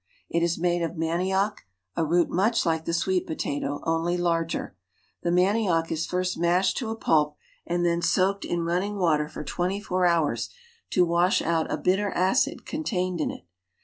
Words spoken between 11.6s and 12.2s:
a bit er